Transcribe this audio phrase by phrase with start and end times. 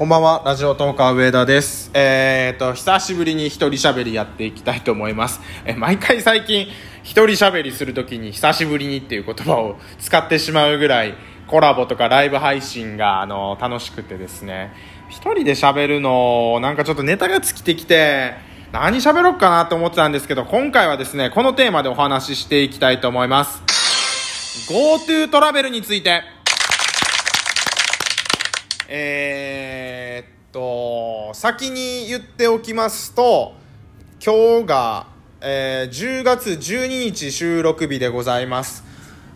[0.00, 1.90] こんばんは、ラジオトーカー上田です。
[1.92, 5.42] えーと、久しぶりに一人喋りやっていきたいと思います。
[5.66, 6.68] え、毎回最近、
[7.02, 11.12] 一人喋りするときに久しぶりにっていう言葉を使ってしまうぐらい、
[11.48, 14.72] コラボとかライブ配信が、あの、楽しくてですね、
[15.10, 18.32] 一人で喋るの、なんかちょっとネタが尽きてきて、
[18.72, 23.62] 何喋ろうかなと思ってたんですけど、今回はですね、このテーマでお話ししていきたいと思います。
[24.72, 26.40] GoTo トラベルについて。
[28.92, 29.59] えー、
[30.52, 33.54] と、先に言っておきますと、
[34.24, 35.06] 今日が、
[35.40, 38.84] えー10月12日収録日でございます。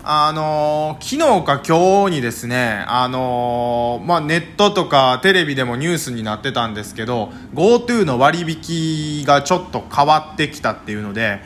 [0.02, 11.40] あのー昨日か今日にですね、あのーまあ、ネットとかテレビでもニュースになってたんですけど、GoTo の割引がちょっと変わってきたっていうので、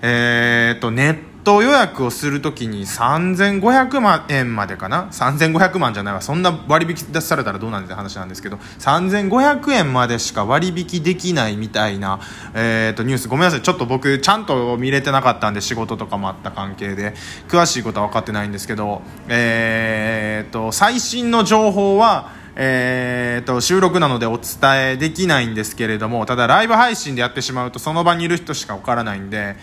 [0.00, 6.20] えーっと、ネット予約をするときに3500万円までかな ?3500 万じゃないわ。
[6.20, 12.20] そんな割引出されたらどうなんって話なんですけど、3500円までしか割引できないみたいな、
[12.54, 13.28] えーっと、ニュース。
[13.28, 13.62] ごめんなさい。
[13.62, 17.14] ちょっと僕、ちゃんと見れてなかったんで、仕事とかもあった関係で、
[17.48, 29.56] 詳しいことは分かってないんですけど、えーと、最新の情報は、えー、と収録なのでお伝えできないんですけれどもただライブ配信でやってしまうとその場にいる人しか分からないんで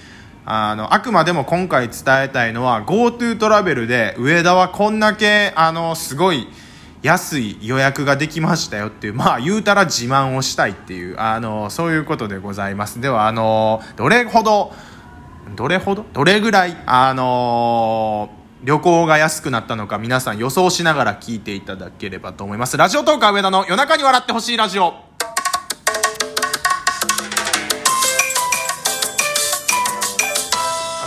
[0.52, 6.48] あのあくまでも今回伝えたいのは GoTo トラベルで上田はこんだけあのすごい
[7.04, 13.00] 安い予約ができましたよっていうまあ言うたら自慢をしたいっていうあのそういうことでございます。
[13.00, 14.74] ではあのどれほど
[15.56, 16.04] どれほど？
[16.14, 18.32] どれぐらいあの
[18.64, 22.76] 旅行が安くなったのか皆さん予想しながら聞いていただければと思います。
[22.76, 25.09] ラジオトーカー上田の夜中に笑ってほしいラジオ。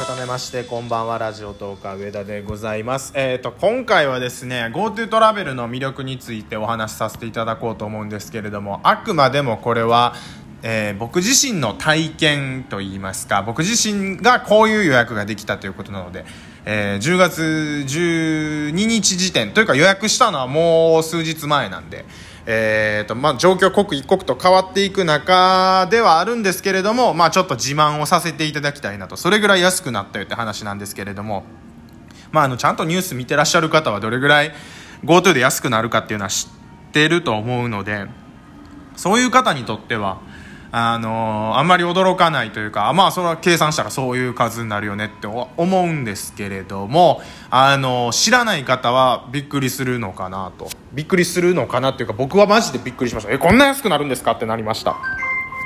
[0.04, 3.12] 改めましてこんばんはラジオ東海上田でございます。
[3.14, 10.14] えっ、と今回はですね GoTo トラベルの魅力についてお話しさせていただこうと思うんですけれどもあくまでもこれは
[10.64, 16.24] えー僕自身の体験といいますか僕自身がこういう予約ができたということなので、
[16.64, 19.52] えー10月12日時点。
[19.52, 22.04] というか予約したのはもう数日前なんで、
[22.46, 29.16] えーとまあ、状況刻一刻と変わっていく中ではあるんですけれども、まあ、ちょっと自慢をさせていただきたいなと。
[29.16, 31.44] それぐらい安くなったよって話なんですけれども。
[32.32, 34.52] まあ、あのちゃんとニュース見てらっしゃる方はどれぐらい
[35.04, 38.06] GoTo で安くなるかっていうのは知ってると思うので
[38.96, 40.20] そういう方にとっては
[40.74, 50.70] あのあんまり驚かないというかまあそれは計算したらそういう数になるよねって思うんですけれどもあの知らない方はびっくりするのかなと。
[50.94, 53.32] びっくりするのかなっていうか僕はマジでびっくりしました。
[53.32, 54.96] えこんな安くなるんですかってなりました。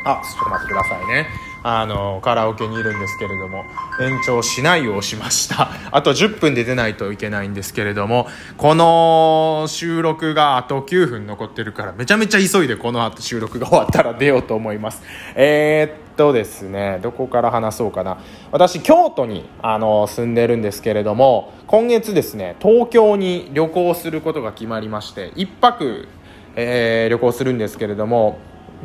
[0.05, 1.27] あちょっと待ってくださいね。
[1.69, 3.65] あのカラオケにいるんですけれども
[4.01, 5.69] 延長しないを押しました。
[5.91, 15.03] あと10分で出ないといけないんですけれどもこの収録があと9分残ってるからめちゃめちゃ急いでこの後収録が終わったら出ようと思います。
[15.35, 18.19] えー、っとですねどこから話そうかな。
[18.53, 26.07] 私京都にあの住んでるんですけれども今月ですね東京に旅行することが決まりまして1泊、
[26.55, 28.39] えー旅行するんですけれども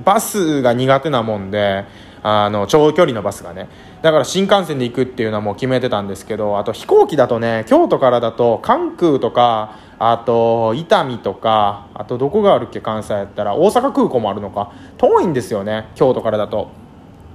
[0.04, 1.86] バスが苦手なもんで
[2.24, 3.68] あの長距離のバスがね。
[4.02, 14.72] だから新幹線で行くっていうのはもう決めてたんですけどあと飛行機だとね京都からだと関空とかあと伊丹とかあとどこがあるっけ関西やったら大阪空港もあるのか。
[14.98, 16.70] 遠いんですよね京都からだと。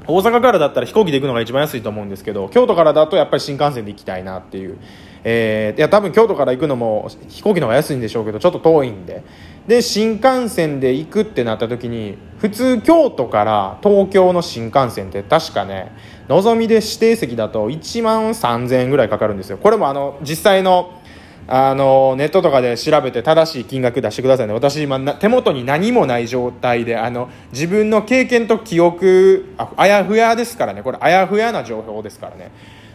[0.08, 4.78] 大阪からだったら飛行機で行くのが一番安いと思うんですけど京都からだとやっぱり新幹線で行きたいなっていう、
[5.24, 9.24] えーいや多分京都から行くのも飛行機の方が安いんでしょうけどちょっと遠いんで。
[9.66, 15.92] で新幹線で行くってなった時に普通京都から東京の新幹線って確かね
[16.28, 19.58] のぞみで指定席だと1万3000円ぐらいかかるんですよ。
[19.58, 21.00] これもあの実際の
[21.48, 24.52] あのネットとかで調べて正しい金額出してくださいね。
[24.52, 30.82] 私今な手元に何もない状態であの自分の経験と記憶ああやふやですからね。
[30.82, 32.50] これあやふやな情報ですからね。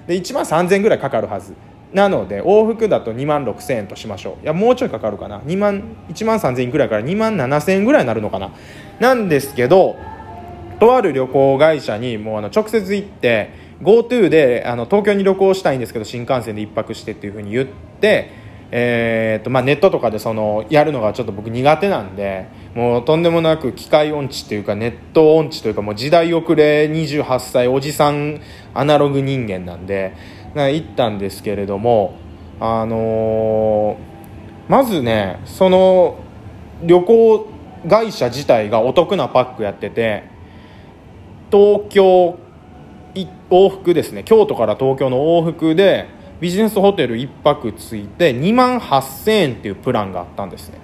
[0.06, 1.53] で1万3000円ぐらいかかるはず。
[1.94, 4.44] なので往復だと2万6000円としましょう。
[4.44, 5.40] いやもうちょいかかるかな。
[5.41, 8.51] 2万1万3000円ぐらいから2万7000円ぐらいになるのかな。
[9.00, 9.98] なんですけど
[10.80, 13.51] とある旅行会社にもうあの直接行って
[13.81, 17.68] GoTo であの東京に旅行したいんですけど新幹線で1泊してっていうふうに言っ
[18.00, 18.31] て、
[18.71, 28.39] えーとまあ、ネットとかでそのやるのがちょっと僕苦手なんでもうとんでもなく機械音痴というかネット音痴というかもう時代遅れ28歳おじさん
[28.74, 30.15] アナログ人間なんで
[30.56, 32.15] 行ったんですけれども
[32.59, 34.12] あのー
[34.71, 36.18] まずねその
[36.81, 37.48] 旅行
[37.89, 40.24] 会社自体がお得なパックやってて
[41.51, 42.39] 東京
[43.50, 46.07] 往復ですね京都から東京の往復で
[46.39, 50.80] ビジネスホテル1泊ついて2万8000円っていうプランがあったんですね。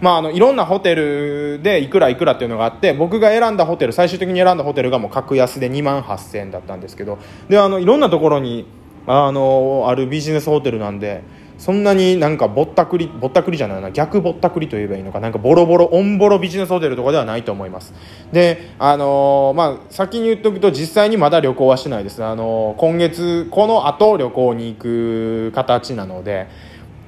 [0.00, 7.18] まあ、あのいろんなホテルでいくらいくらっていうのがあって僕が選んだホテル最終的に選んだホテルがもう格安で2万8000円だったんですけど
[7.48, 8.66] であのいろんなところに
[9.06, 11.22] あのあるビジネスホテルなんで
[11.58, 17.94] そんなになんかぼったくりぼったくりじゃないな逆ぼったくりと言えばいいのかなんかボロボロオンボロビジネスホテルとかではないと思います。
[18.32, 22.24] であのー、まあ先に言っておくと実際にまだ旅行はしてないです。
[22.24, 26.48] あのー、今月この後旅行に行く形なので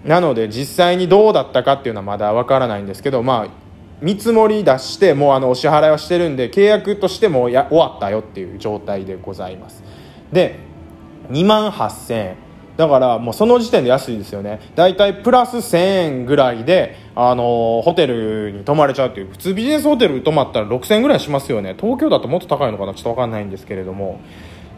[0.05, 3.67] なので実際にどうだったかっていうのはまだわからないんですけどまあ
[4.01, 9.83] 見積もり出してもうあのお支払いはしてるんで契約としてもや終わったよっていう状態でございます。
[10.33, 10.66] で
[11.31, 12.37] 2万8000円。
[12.77, 14.61] だからもうその時点で安いですよね。
[14.75, 19.31] 大体プラス1000円ぐらいで、あのホテルに泊まれちゃうっていう。
[19.31, 21.75] 普通ビジネスホテル泊まったら6000円ぐらいしますよね。
[21.81, 24.21] 東京だともっと高いのかなちょっと分かんないんですけれども。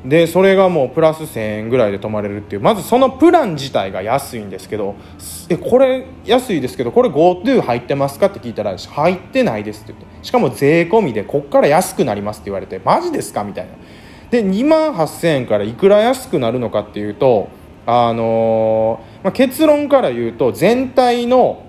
[0.05, 2.63] でそれがもうプラス1000円ぐらいで泊まれるっていう。
[2.63, 4.95] まずそのプラン自体が安いんですけど
[5.49, 10.25] えこれ安いですけどこれ GoTo 入ってますかって聞いたら入ってないですって言って。
[10.25, 13.73] しかも税込みでこっから安くなりますって言われてマジですかみたいな。
[14.31, 17.49] で2万8000円からいくら安くなるのかっていうと
[17.87, 21.65] あのー、まあ、結論から言うと全体の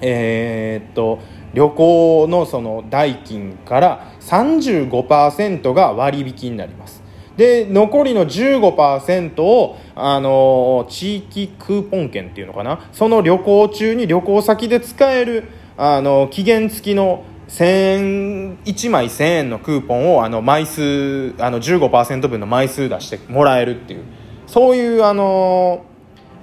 [0.00, 1.18] えー、っと
[1.54, 7.02] 旅行のその代金から35%が割引になります。
[7.36, 12.88] で残りの15%を、あのー、地域クーポン券っていうのかな？
[12.92, 15.44] その旅行中に旅行先で使える、
[15.76, 24.04] あのー、期限付きの1 1枚1000円のクーポンをあの枚数あの15%分の枚数出してもらえるっていう。
[24.46, 25.84] そういうあの、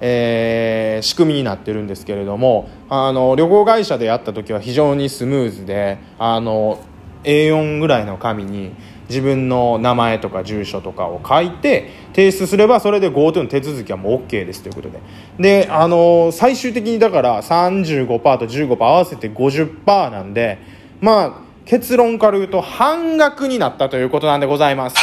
[0.00, 6.78] えー、仕組みになってるんですけれどもあの旅行会社でやった時は非常にスムーズであの
[7.24, 8.72] A4 ぐらいの紙に
[9.08, 15.00] 自分の名前とか住所とかを書いて提出すればそれで GoTo の手続きはもう OK ですということで。
[15.38, 18.06] であの最終的にだから35%
[18.38, 20.58] と15%合わせて50%なんで
[21.00, 21.32] まあ
[21.64, 24.96] 結論から言うと半額になったということなんでございます。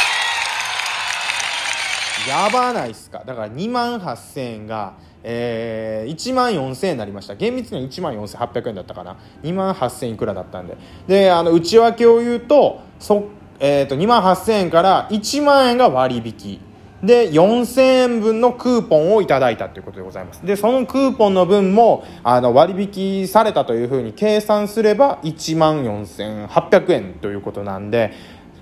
[2.28, 3.22] やばないっすか。
[3.26, 7.34] だから2万8000円が、えー、1万4000円になりました。
[7.34, 9.18] 厳密には1万4800円だったかな。
[9.42, 10.76] 2万8000いくらだったんで。
[11.06, 13.28] であの内訳を言うとそ、
[13.60, 16.60] えーと、2万8000円から1万円が割引。
[17.04, 20.44] で4000円分のクーポンをいただいたということでございます。
[20.44, 28.12] でそのクーポンの分もあの割引されたというふうに計算すれば1万4800円ということなんで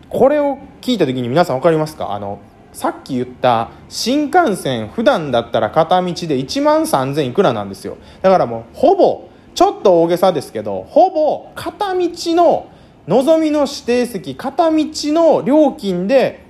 [0.08, 2.12] これを聞いた時に皆さん分かりますか？
[2.12, 2.40] あの
[2.72, 7.98] さっき言った新幹線普段だったら片道で1万3000いくらなんですよ。
[8.22, 12.70] だからもうほぼちょっと大げさですけどほぼ片道の
[13.06, 16.41] のぞみの指定席片道の料金で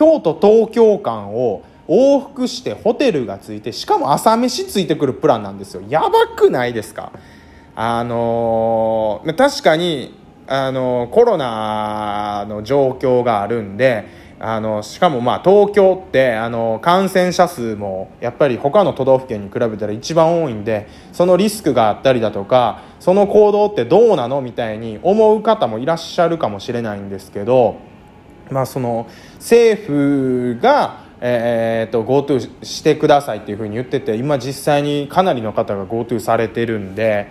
[0.00, 5.82] 京都東京間を往復してホテルがついてしかも朝飯ついてくるプランなんですよ。
[5.90, 7.12] やばくないですか？
[7.76, 14.06] あのー、確かに、あのー、コロナの状況があるんで
[14.38, 24.40] あのしかもまあ東京ってあの感染者数もやっぱり他の都道府県に比べたら一番多いんでそのリスクがあったりだとかその行動ってどうなの？
[24.40, 27.89] みたいに思う方もいらっしゃるかもしれないんですけど、
[28.50, 29.08] まあ、その
[29.38, 37.30] 政府がえーと、GoTo してくださいっていうふうに言ってて今実際にかなりの方が GoTo されてるんで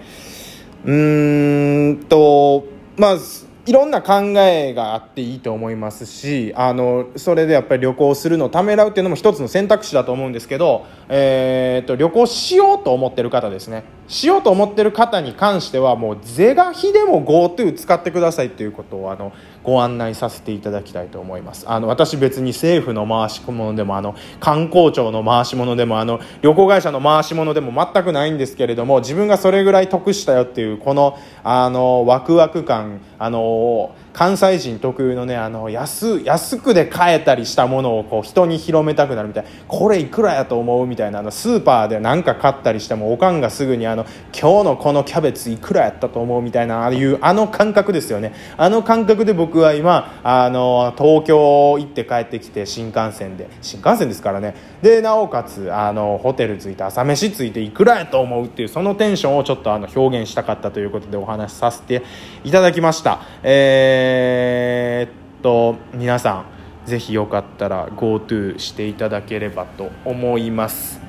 [0.86, 2.66] うーんと
[2.98, 3.18] まあ
[3.66, 13.84] いろんな考えがあっていいと思いますしあのそれでやっぱり旅行するのをためらうっていうのも一つの選択肢だと思うんですけど、えーと、旅行しようと思ってる方ですね。
[14.10, 19.32] しようと思ってる方に関してはもう是が非でも GoTo 使ってくださいっていうことをあの
[19.64, 21.70] ご案内させていただきたいと思います。
[21.70, 39.50] あの私別に政府の回し物でもあの観光庁の回し物でもあの旅行会社の回し物でも全くないんですけれども自分がそれぐらい得したよっていうこのあのワクワク感あの関西人特有のねあの安安くで買えたりしたものをこう人に広めたくなるみたいな。
[39.66, 44.04] これいくらやと思うみたいなあのスーパーで何か買ったりしてもおかんがすぐにあの
[44.38, 48.34] 今日のこのキャベツいくらやったと思うみたいなああいうあの感覚ですよね。
[48.58, 53.48] あの感覚で僕は今あの東京行って帰ってきて新幹線で。
[53.62, 54.54] 新幹線ですからね。
[54.82, 62.04] でなおかつあのホテル着いて朝飯ついていくらやと思うっていうそのテンションをちょっとあの表現したかったということでお話しさせて
[62.44, 63.22] いただきました。
[63.44, 66.46] えーえー、っと皆さん
[66.86, 71.00] ぜひよかったら GoTo していただければと思います。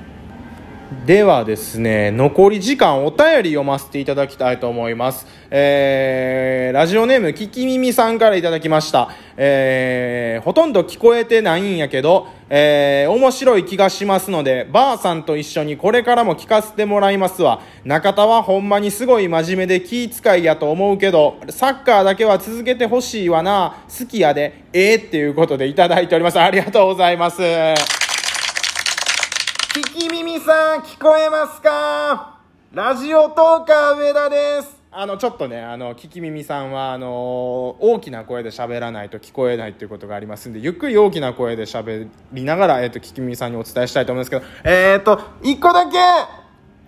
[1.06, 5.26] ではですね残り時間お便り読ませていただきたいと思います。
[5.50, 9.10] えー、ラジオネームききみみさんからいただきました。
[9.36, 17.60] えー、ほとんど聞こえてないんやけどえー、面白い気がしますのでばあさんと一緒にこれからも聞かせてもらいますわ。
[17.84, 23.76] 中田はほんまにすごい真面目で気遣いやと思うけどサッカーだけは続けてほしいわな。
[23.88, 24.64] 好きやで。
[24.72, 26.40] ええー、っていうことでいただいております。
[26.40, 27.40] ありがとうございます。
[27.40, 27.74] 聞
[29.96, 32.40] き耳さん聞こえますか？
[32.72, 34.79] ラジオトーカー上田です。
[34.92, 45.98] あのちょっとねあの聞き耳さんはあの大きな声で喋らないと聞こえないということがありますんでゆっくり大きな声で喋りながら、えーと、聞き耳さんにお伝えしたいと思うんですけどえっ、ー、と一個だけ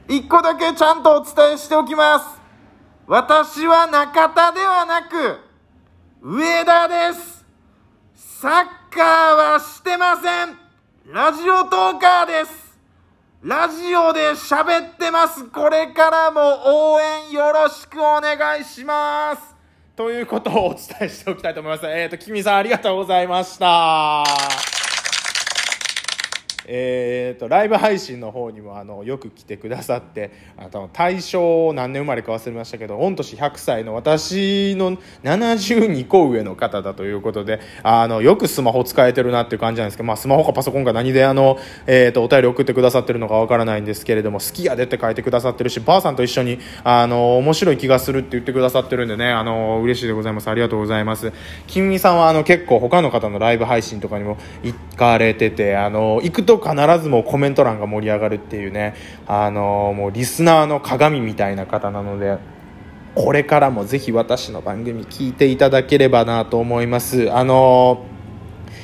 [0.08, 2.42] 一個だけちゃんとお伝えしておきます。
[3.06, 5.38] 私は中田ではなく
[6.22, 7.44] 上田です。
[8.14, 10.58] サッカーはしてません。
[11.12, 12.61] ラジオトーカーです。
[13.42, 15.46] ラジオで喋ってます。
[15.46, 19.56] これからも応援よろしくお願いします。
[19.96, 21.84] ということをお伝えしておきたいと思います。
[21.86, 24.71] えっ、ー、と、きみさんありがとうございました。
[26.66, 50.48] えーと、ライブ配信の方にもあのよく来てくださってあの大正何年生まれか忘れましたけど御年100歳の私の72個上の方だということであのよくスマホ使えてるなっていう感じなんですけど、まあ、スマホかパソコンか何であの、えーと、お便り送ってくださってるのかわからないんですけれども好きやでって書いてくださってるしばあさんと一緒にあの面白い気がするって言ってくださってるんでねあの嬉しいでございます。
[50.48, 51.32] ありがとうございます。
[51.66, 58.94] 金美さんはあの結構他の方のライブ配信とかにも行かれててあの行くとと必ずもコメント欄が盛り上がるっていうね
[59.26, 62.38] あのもうリスナーの鏡みたいな方なので
[63.14, 67.30] これからもぜひ私の番組聞いていただければなと思います。
[67.30, 68.06] あの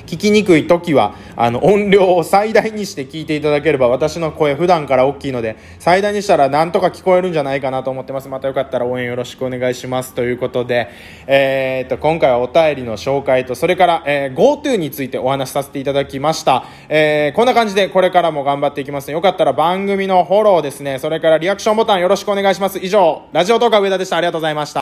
[0.08, 8.28] 聞きにくい時はあの音量を最大にして聞いていただければ私の声普段から大きいので最大にしたらなんとか聞こえるんじゃないかなと思ってます。
[8.28, 10.88] またよかったら応援よろしくお願いしますということで、
[11.26, 20.98] えー、っと今回はお便りの紹介とそれから、えー、GoTo についてお話しさせていただきました、えー、こんな感じでこれからも頑張っていきますよかったら番組のフォローですね。
[20.98, 22.78] それからリアクションボタンよろしくお願いします。
[22.78, 24.16] 以上ラジオ動画上田でした。
[24.16, 24.76] ありがとうございました。